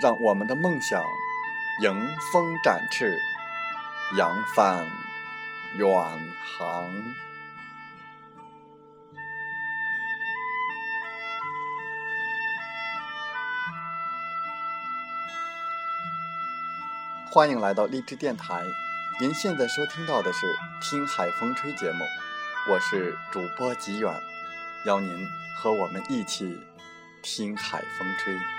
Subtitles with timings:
[0.00, 1.02] 让我们的梦想
[1.82, 3.18] 迎风展翅，
[4.16, 4.86] 扬帆
[5.76, 5.88] 远
[6.44, 6.88] 航。
[17.28, 18.62] 欢迎来到励志电台，
[19.20, 20.46] 您现在收听到的是
[20.80, 22.04] 《听海风吹》节目，
[22.70, 24.14] 我是主播吉远，
[24.86, 25.26] 邀您
[25.56, 26.56] 和我们一起
[27.20, 28.57] 听海风吹。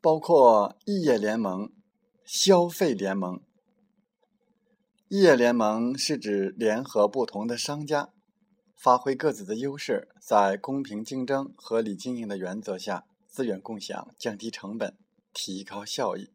[0.00, 1.70] 包括异业联盟、
[2.24, 3.42] 消费联盟。
[5.08, 8.10] 异业联盟是指联合不同的商家，
[8.76, 14.96] 发挥各自的优势，在公平竞争、合理经营的原则下，资源共享，降低成本，
[15.34, 16.30] 提高效益。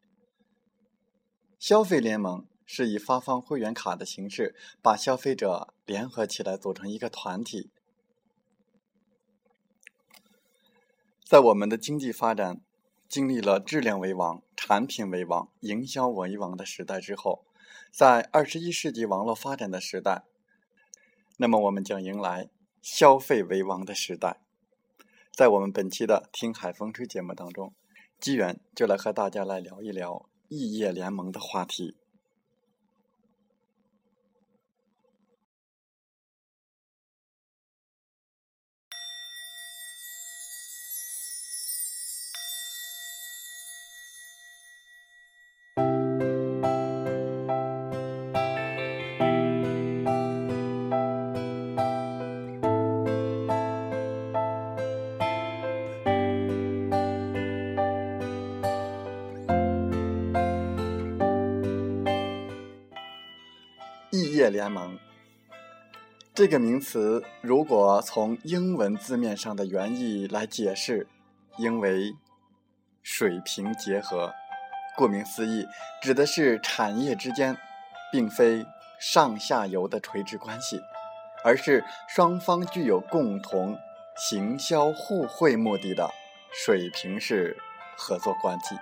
[1.57, 4.53] 消费联盟是以发放会员卡的形式，
[4.83, 7.71] 把消费者联合起来，组成一个团体。
[11.23, 12.61] 在我们的经济发展
[13.15, 17.45] 经历了质量为王、产品为王、营销为王的时代之后，
[17.89, 20.23] 在二十一世纪网络发展的时代，
[21.37, 22.49] 那么我们将迎来
[22.81, 24.41] 消费为王的时代。
[25.31, 27.73] 在我们本期的《听海风吹》节目当中，
[28.19, 31.95] 机缘就来和大家来聊一聊异业联盟的话题。
[64.49, 64.97] 联盟
[66.33, 71.07] 这个名词，如果从英文字面上的原意来解释，
[71.57, 72.13] 应为
[73.01, 74.33] 水平结合。
[74.97, 75.65] 顾名思义，
[76.01, 77.57] 指的是产业之间
[78.11, 78.65] 并非
[78.99, 80.81] 上下游的垂直关系，
[81.43, 83.77] 而是双方具有共同
[84.17, 86.09] 行销互惠目的的
[86.53, 87.57] 水平式
[87.97, 88.75] 合作关系。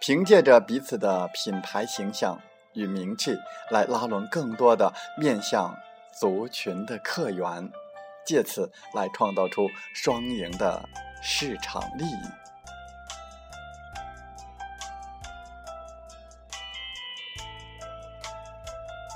[0.00, 2.40] 凭借着彼此的品牌形象。
[2.74, 3.36] 与名气
[3.70, 5.76] 来拉拢更多的面向
[6.12, 7.70] 族群的客源，
[8.24, 10.88] 借此来创造出双赢的
[11.22, 12.16] 市场利益。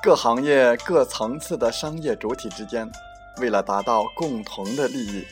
[0.03, 2.89] 各行业各层次的商业主体之间，
[3.39, 5.27] 为了达到共同的利益，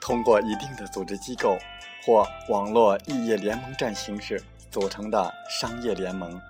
[0.00, 1.56] 通过一定的组织机构
[2.04, 6.40] 或网络异业联盟战形式组成的商业联盟。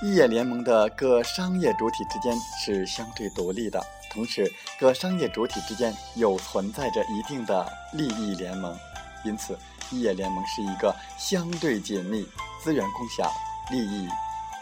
[0.00, 4.48] 异业联盟的各商业主体之间是相对独立的，同时
[4.78, 8.78] 各商业主体之间又存在着一定的利益联盟，
[9.24, 9.58] 因此
[9.90, 12.24] 异业联盟是一个相对紧密、
[12.62, 13.28] 资源共享、
[13.72, 14.08] 利益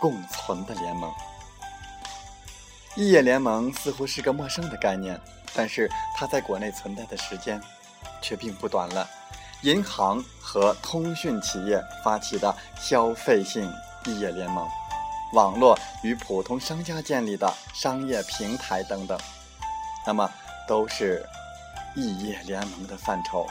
[0.00, 1.12] 共存的联盟。
[2.94, 5.20] 异业联盟似乎是个陌生的概念，
[5.54, 5.86] 但是
[6.16, 7.60] 它在国内存在的时间
[8.22, 9.06] 却并不短了。
[9.60, 13.70] 银行和通讯企业发起的消费性
[14.06, 14.66] 异业联盟。
[15.36, 19.20] 网络与普通商家建立的商业平台等等，
[20.06, 20.26] 那么
[20.66, 21.22] 都是
[21.94, 23.46] 异业联盟的范畴。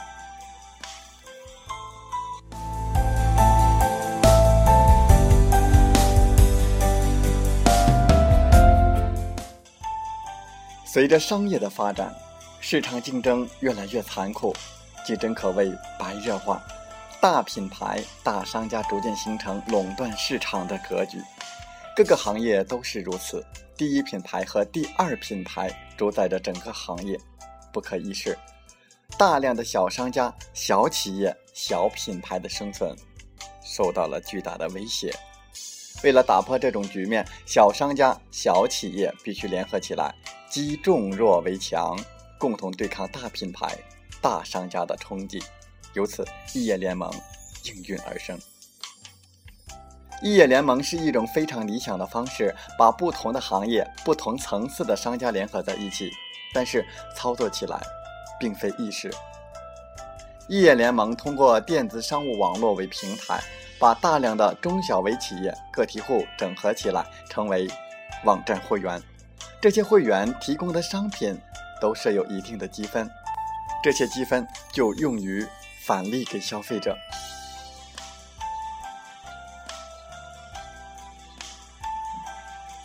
[10.84, 12.12] 随着商业的发展，
[12.58, 14.52] 市场竞争越来越残酷，
[15.06, 16.60] 竞争可谓白热化，
[17.20, 21.22] 大品牌、大商家逐渐形成垄断市场的格局。
[21.96, 23.42] 各个行业都是如此。
[23.74, 27.18] 第一品牌和第二品牌主宰着整个行业，
[27.72, 28.36] 不可一世。
[29.16, 32.94] 大量的小商家、小企业、小品牌的生存
[33.64, 35.10] 受到了巨大的威胁。
[36.04, 40.14] 为了打破这种局面，小商家、小企业必须联合起来，
[40.50, 41.98] 积重弱为强，
[42.38, 43.74] 共同对抗大品牌、
[44.20, 45.42] 大商家的冲击。
[45.94, 46.22] 由此，
[46.52, 47.10] 异业联盟
[47.64, 48.38] 应运而生。
[50.22, 56.10] 异业联盟是一种非常理想的方式，把不同的行业、不同层次的商家联合在一起。
[56.54, 57.78] 但是操作起来，
[58.40, 59.12] 并非易事。
[60.48, 63.40] 异业联盟通过电子商务网络为平台，
[63.78, 67.68] 把大量的中小微企业、个体户整合起来，成为
[68.24, 69.02] 网站会员。
[69.60, 71.38] 这些会员提供的商品
[71.80, 73.10] 都设有一定的积分，
[73.82, 75.46] 这些积分就用于
[75.84, 76.96] 返利给消费者。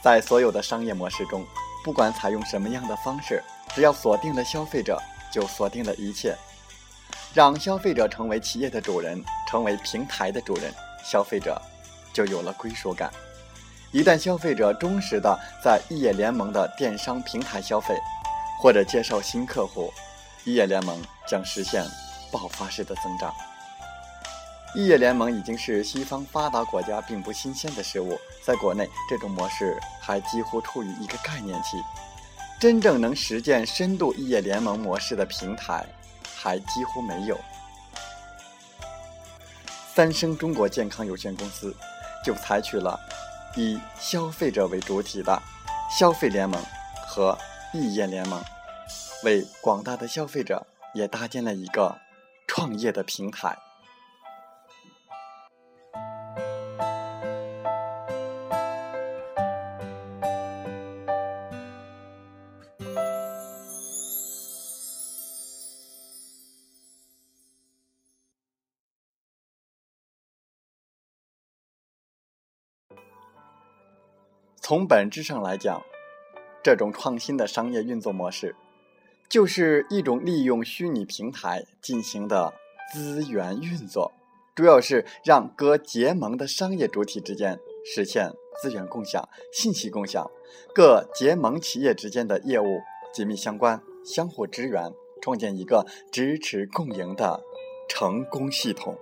[0.03, 1.45] 在所有的商业模式中，
[1.83, 3.43] 不管采用什么样的方式，
[3.75, 4.99] 只要锁定了消费者，
[5.31, 6.35] 就锁定了一切。
[7.33, 11.61] 让消费者成为企业的主人，成为平台的主人，消费者
[12.11, 13.11] 就有了归属感。
[13.91, 17.95] 一旦消费者忠实的在异业联盟的电商平台消费，
[18.59, 19.93] 或者介绍新客户，
[20.45, 21.85] 异业联盟将实现
[22.31, 23.33] 爆发式的增长。
[24.73, 31.77] 异业联盟已经是西方发达国家并不新鲜的事物，在国内这种模式还几乎处于一个概念期，
[32.57, 35.85] 真正能实践深度异业联盟模式的平台
[36.37, 37.37] 还几乎没有。
[39.93, 41.75] 三生中国健康有限公司
[42.23, 42.97] 就采取了
[43.57, 45.37] 以消费者为主体的
[45.99, 46.63] 消费联盟
[47.05, 47.37] 和
[47.73, 48.41] 异业联盟，
[49.25, 51.93] 为广大的消费者也搭建了一个
[52.47, 53.53] 创业的平台。
[74.71, 75.83] 从本质上来讲，
[76.63, 78.55] 这种创新的商业运作模式，
[79.27, 82.53] 就是一种利用虚拟平台进行的
[82.93, 84.13] 资源运作，
[84.55, 88.31] 主要是让各结盟的商业主体之间实现
[88.61, 90.31] 资源共享、信息共享，
[90.73, 92.79] 各结盟企业之间的业务
[93.13, 94.89] 紧密相关、相互支援，
[95.21, 97.43] 创建一个支持共赢的
[97.89, 98.97] 成功系统。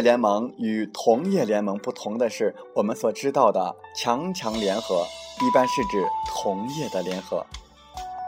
[0.00, 5.04] 联盟与同业联盟不同的是，我们所知道的强强联合，
[5.42, 7.44] 一般是指同业的联合，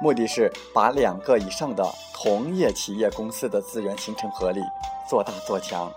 [0.00, 1.84] 目的是把两个以上的
[2.14, 4.60] 同业企业公司的资源形成合力，
[5.08, 5.90] 做大做强。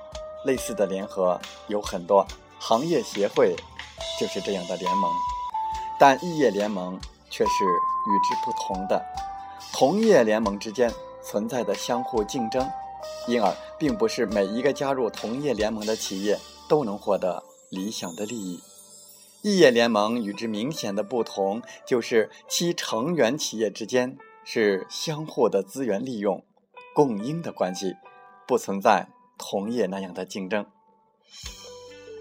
[0.45, 2.23] 类似的联合有很多，
[2.59, 3.55] 行业协会
[4.19, 5.11] 就是这样的联盟，
[5.99, 6.99] 但异业联盟
[7.31, 9.03] 却是与之不同的。
[9.73, 10.91] 同业联盟之间
[11.23, 12.69] 存在的相互竞争。
[13.27, 18.59] 因而，并不是每一个加入同业联盟的企业都能获得理想的利益。
[19.41, 26.43] 异业联盟与之明显的不同，就是其成员企业之间是相互的资源利用、
[26.95, 27.93] 共赢的关系，
[28.47, 29.07] 不存在
[29.37, 30.65] 同业那样的竞争。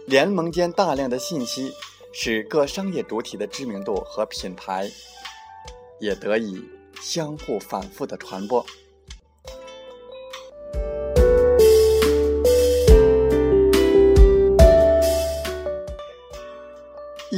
[0.07, 1.73] 联盟间大量的信息，
[2.13, 4.91] 使各商业主体的知名度和品牌
[5.99, 6.63] 也得以
[7.01, 8.65] 相互反复的传播。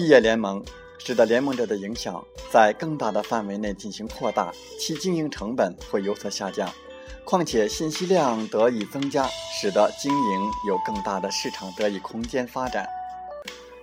[0.06, 0.64] 异业联盟
[0.98, 6.70] 使得联盟者的影响在更大的范围内进行扩大，其经营成本会有所下降。
[7.24, 9.28] 况且信息量得以增加，
[9.60, 12.88] 使得经营有更大的市场得以空间发展。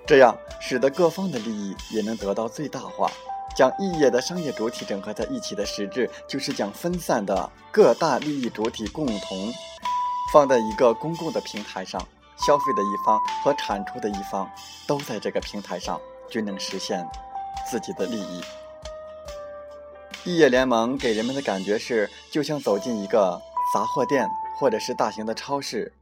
[0.08, 3.12] 这样使得各方的利益也能得到最大化。
[3.54, 9.54] 将异业的商业主体整合在一起的实质，就是将分散的各大利益主体共同
[10.32, 12.02] 放在一个公共的平台上。
[12.48, 14.50] 消费的一方和产出的一方
[14.88, 16.02] 都在这个平台上，
[16.34, 17.08] 均能实现
[17.70, 18.42] 自己的利益。
[20.24, 23.40] 异业联盟给人们的感觉是，就像走进一个
[23.72, 25.94] 杂货店或者是大型的超市，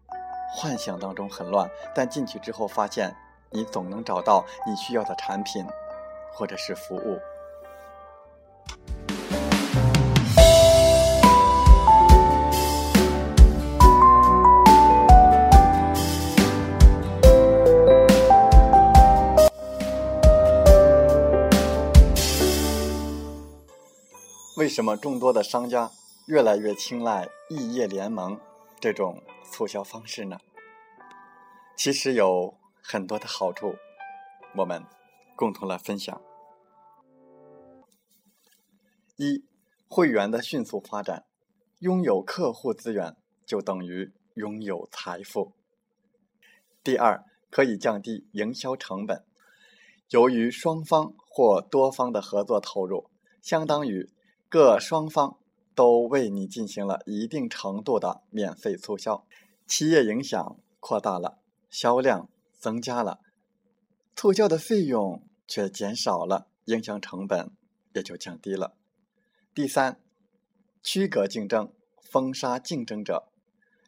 [0.56, 3.14] 幻想当中很乱，但进去之后发现，
[3.50, 5.66] 你总能找到你需要的产品
[6.32, 7.20] 或者是服务。
[24.62, 25.90] 为什么众多的商家
[26.28, 28.40] 越来越青睐异业联盟
[28.80, 30.38] 这种促销方式呢？
[31.76, 33.74] 其实有很多的好处，
[34.56, 34.86] 我们
[35.36, 36.22] 共同来分享。
[39.16, 39.44] 一、
[39.88, 41.26] 会员的迅速发展，
[41.80, 45.54] 拥有客户资源就等于拥有财富。
[46.84, 49.26] 第二，可以降低营销成本，
[50.10, 53.10] 由于双方或多方的合作投入，
[53.42, 54.08] 相当于
[54.52, 55.38] 各双方
[55.74, 59.26] 都为你进行了一定程度的免费促销，
[59.66, 61.40] 企业影响扩大了，
[61.70, 62.30] 销量
[62.60, 63.22] 增加了，
[64.14, 67.52] 促销的费用却减少了，影响成本
[67.94, 68.76] 也就降低了。
[69.56, 70.02] 第三，
[70.84, 73.30] 区隔竞争，封杀竞争者，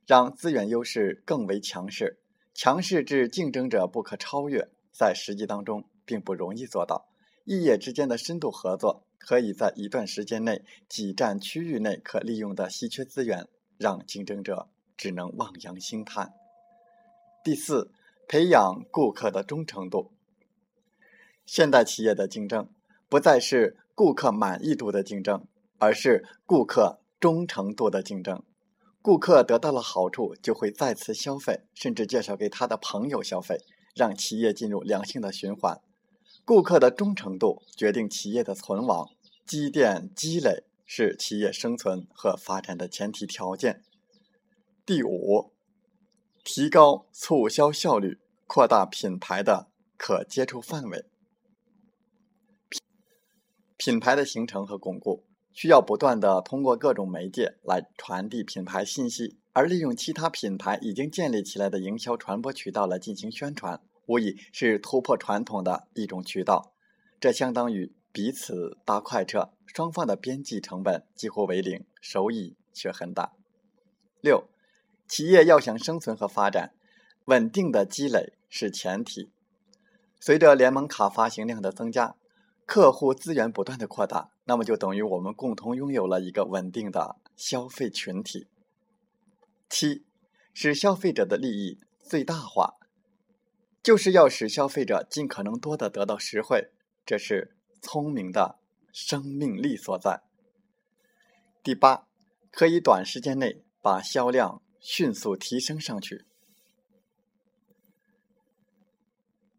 [0.07, 2.21] 让资源优势更为强势。
[2.53, 7.09] 强势至竞争者不可超越，在实际当中并不容易做到。
[7.43, 16.33] 异业之间的深度合作，可以在一段时间内挤占区域内可利用的稀缺资源，让竞争者只能望洋兴叹。
[17.43, 17.91] 第四，
[18.27, 20.11] 培养顾客的忠诚度。
[21.45, 22.69] 现代企业的竞争，
[23.07, 25.47] 不再是顾客满意度的竞争。
[25.79, 28.41] 而是顾客忠诚度的竞争，
[29.01, 33.57] 顾客得到了好处就会再次消费，甚至介绍给他的朋友消费，
[33.93, 35.81] 让企业进入良性的循环。
[36.45, 39.09] 顾客的忠诚度决定企业的存亡，
[39.45, 43.81] 积淀积累是企业生存和发展的前提条件。
[44.85, 45.53] 第五，
[46.43, 51.05] 提高促销效率，扩大品牌的可接触范围。
[53.77, 55.23] 品牌的形成和巩固。
[55.55, 66.73] 需要不断的通过各种媒介来传递品牌信息，而利用其他品牌已经建立起来的营销传播渠道来进行宣传，无疑是突破传统的一种渠道。
[67.19, 73.33] 这相当于彼此搭快车，双方的边际成本几乎为零，收益却很大。
[74.21, 74.49] 六，
[75.07, 76.73] 企业要想生存和发展，
[77.25, 79.31] 稳定的积累是前提。
[80.19, 82.15] 随着联盟卡发行量的增加。
[82.65, 88.47] 客户资源不断的扩大，那么就等于我们共同拥有了一个稳定的消费群体。
[89.69, 90.05] 七，
[90.53, 92.75] 使消费者的利益最大化，
[93.83, 96.71] 就是要使消费者尽可能多的得到实惠，
[97.05, 98.57] 这是聪明的
[98.91, 100.23] 生命力所在。
[101.61, 102.07] 第八，
[102.49, 106.25] 可以短时间内把销量迅速提升上去。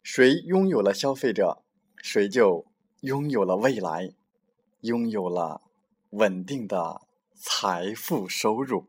[0.02, 1.62] 谁拥有了消费者，
[2.02, 2.66] 谁就。
[3.04, 4.14] 拥有了未来，
[4.80, 5.60] 拥有了
[6.12, 7.02] 稳定的
[7.34, 8.88] 财富收入。